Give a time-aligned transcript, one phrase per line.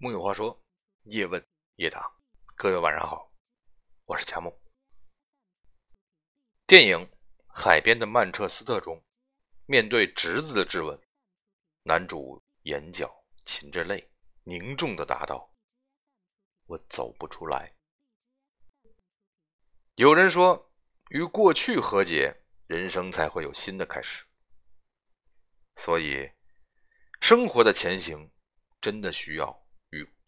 [0.00, 0.62] 木有话说，
[1.06, 2.08] 叶问叶答，
[2.54, 3.32] 各位晚上好，
[4.04, 4.56] 我是佳木。
[6.68, 6.96] 电影
[7.48, 9.02] 《海边的曼彻斯特》中，
[9.66, 10.96] 面对侄子的质问，
[11.82, 13.12] 男主眼角
[13.44, 14.08] 噙着泪，
[14.44, 15.52] 凝重的答道
[16.66, 17.74] ：“我走不出来。”
[19.98, 20.72] 有人说，
[21.10, 24.24] 与过去和解，人生才会有新的开始。
[25.74, 26.30] 所以，
[27.20, 28.30] 生活的前行
[28.80, 29.67] 真的需要。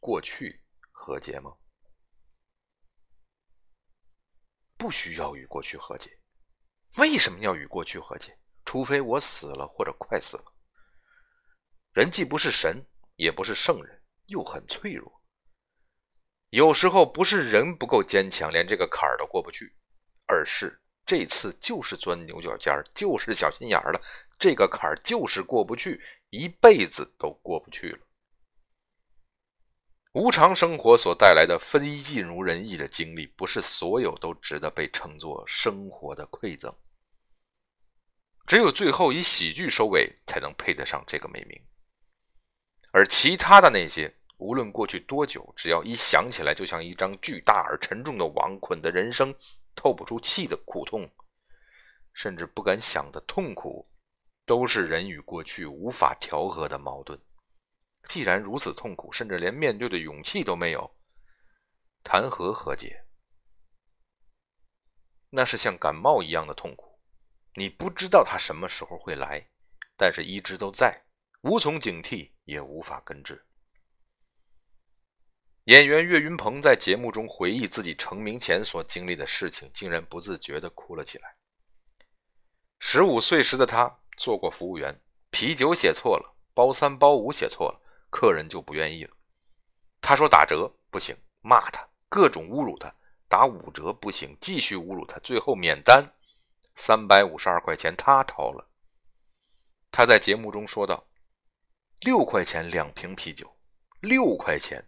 [0.01, 1.55] 过去和解吗？
[4.77, 6.11] 不需要与过去和解。
[6.97, 8.37] 为什么要与过去和解？
[8.65, 10.45] 除非我死了或者快死了。
[11.93, 12.85] 人既不是神，
[13.17, 15.21] 也不是圣人，又很脆弱。
[16.51, 19.77] 有时候不是人不够坚强，连这个坎儿都过不去，
[20.27, 24.01] 而是这次就是钻牛角尖儿，就是小心眼儿了，
[24.39, 28.07] 这个坎儿就是过不去，一辈子都过不去了。
[30.13, 36.75] 无常生活所带来的非尽如人意的经历，不是所有都值得被称作生活的馈赠。
[38.45, 41.57] 只有最后以喜剧收尾，才能配得上这个美名。
[42.91, 49.33] 而其他的那些，无论过去多久，只要一想起来，就像一张巨大而沉重的网，捆的人生
[49.77, 51.09] 透不出气的苦痛，
[52.15, 53.89] 甚至不敢想的痛苦，
[54.45, 57.17] 都是人与过去无法调和的矛盾。
[58.11, 60.97] 既然如此痛苦，甚至连面对的勇气都没有，
[62.03, 63.05] 谈何和解？
[65.29, 66.99] 那是像感冒一样的痛苦，
[67.55, 69.49] 你不知道它什么时候会来，
[69.97, 71.05] 但是一直都在，
[71.43, 73.47] 无从警惕，也无法根治。
[75.67, 81.37] 演员岳云鹏在节目中回忆自己成名前所经历的事情，竟然不自觉地哭了起来。
[82.81, 85.01] 十五岁时的他做过服务员，
[85.31, 87.81] 啤酒写错了，包三包五写错了。
[88.11, 89.17] 客人就不愿意了。
[90.03, 92.93] 他说打折不行，骂他，各种侮辱他。
[93.29, 95.17] 打五折不行，继续侮辱他。
[95.21, 96.05] 最后免单，
[96.75, 98.69] 三百五十二块钱他掏了。
[99.93, 101.07] 他在节目中说道
[102.03, 103.57] ：“六块钱两瓶啤酒，
[104.01, 104.85] 六块钱，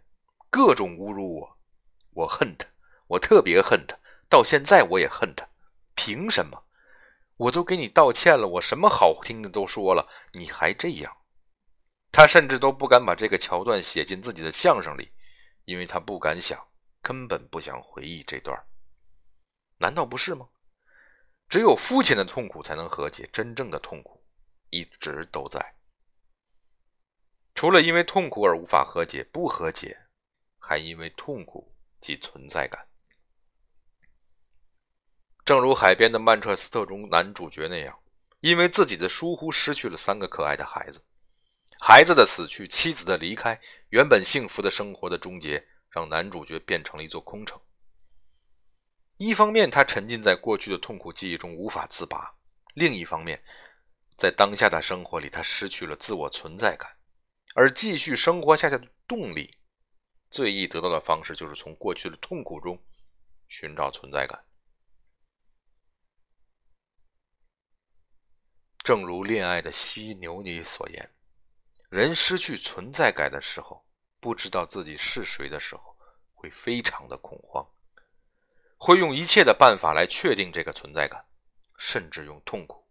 [0.49, 1.57] 各种侮辱我，
[2.11, 2.67] 我恨他，
[3.07, 3.97] 我特别恨他，
[4.27, 5.47] 到现在我也恨他。
[5.95, 6.65] 凭什么？
[7.37, 11.15] 我都给你道歉了，我什么好听的都说了，你还这样。”
[12.13, 15.11] 他甚至都不敢把这个桥段写进自己的相声里，
[15.65, 16.63] 因为他不敢想，
[17.01, 18.55] 根本不想回忆这段。
[19.79, 20.47] 难道不是吗？
[21.49, 24.23] 只有父亲的痛苦才能和解，真正的痛苦
[24.69, 25.75] 一直都在。
[27.55, 29.99] 除了因为痛苦而无法和解，不和解，
[30.59, 32.87] 还因为痛苦及存在感。
[35.43, 37.99] 正如海边的曼彻斯特中男主角那样，
[38.41, 41.03] 因为自己的疏忽，失去了三个可爱的孩子。
[41.85, 47.59] 孩子的死去，妻子的离开，原本幸福的生活的终结，让男主角变成了一座空城。
[49.17, 52.37] 一方面，他沉浸在过去的痛苦记忆中无法自拔；
[52.73, 53.43] 另一方面，
[54.17, 56.89] 在当下的生活里，他失去了自我存在感。
[57.53, 59.51] 而继续生活下去的动力，
[60.31, 62.81] 最易得到的方式就是从过去的痛苦中
[63.49, 64.41] 寻找存在感。
[68.85, 71.09] 正如恋爱的犀牛里所言。
[71.93, 73.85] 人失去存在感的时候，
[74.19, 75.95] 不知道自己是谁的时候，
[76.33, 77.63] 会非常的恐慌，
[78.77, 81.23] 会用一切的办法来确定这个存在感，
[81.77, 82.83] 甚至用痛苦。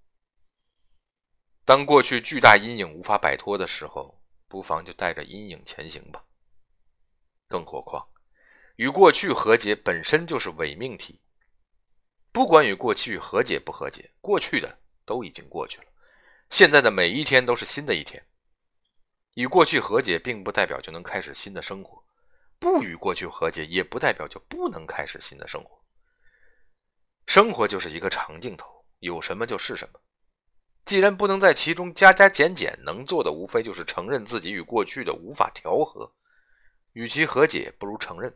[1.64, 6.24] 当过去巨大阴影无法摆脱的时候，不妨就带着阴影前行吧。
[7.48, 8.06] 更何况，
[8.76, 11.20] 与过去和解本身就是伪命题。
[12.30, 15.86] 不管与过去和解不和解，过去的都已经过去了，
[16.50, 18.24] 现在的每一天都是新的一天。
[19.34, 22.03] 与过去和解，并不代表就能开始新的生活；
[22.59, 25.82] 不与过去和解，也不代表就不能开始新的生活。
[27.26, 30.00] 生活就是一个长镜头，有什么就是什么。
[30.84, 36.12] 既然不能在其中加加减减，能做的无非就是承认自己与过去的无法调和。
[36.93, 38.34] 与其和解，不如承认。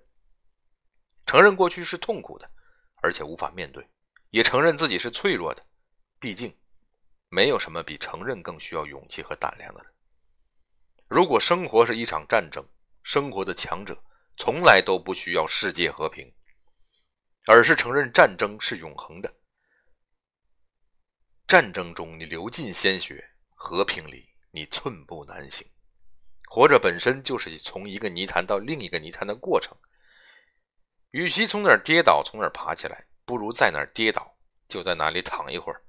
[1.27, 2.49] 承认过去是痛苦的，
[3.03, 3.83] 而且无法面对；
[4.31, 5.63] 也承认自己是脆弱的。
[6.19, 6.57] 毕竟，
[7.29, 9.91] 没有什么比承认更需要勇气和胆量的了。
[11.09, 12.69] 如果生活是一场战争，
[13.05, 13.97] 生活的强者
[14.37, 16.35] 从来都不需要世界和平，
[17.47, 19.33] 而是承认战争是永恒的。
[21.47, 23.25] 战争中你流尽鲜血，
[23.55, 25.65] 和平里你寸步难行。
[26.49, 29.77] 活着本身就是从一个泥潭到另一个泥潭的过程。
[31.13, 34.37] 与其从哪儿跌倒从哪儿爬起来，不如在哪儿跌倒
[34.67, 35.81] 就在哪里躺一会儿，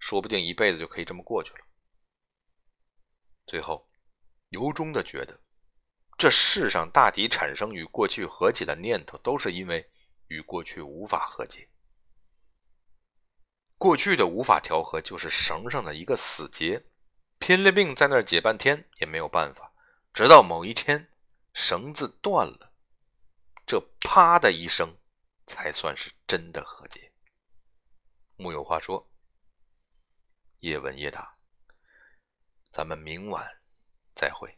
[0.00, 1.60] 说不定一辈子就可以这么过去了。
[3.46, 3.88] 最后。
[4.48, 5.40] 由衷的觉得，
[6.16, 9.90] 这世上大抵产生与过去和解的念头，都是因为
[10.28, 11.68] 与过去无法和解。
[13.78, 16.82] 过去的无法调和，就是绳上的一个死结，
[17.38, 19.70] 拼了命在那儿解半天也没有办法，
[20.14, 21.12] 直到某一天
[21.52, 22.72] 绳子断了，
[23.66, 24.96] 这啪的一声，
[25.46, 27.12] 才算是真的和解。
[28.36, 29.06] 木有话说，
[30.60, 31.36] 叶问叶答，
[32.72, 33.46] 咱们明晚
[34.16, 34.56] 再会，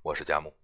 [0.00, 0.56] 我是佳木。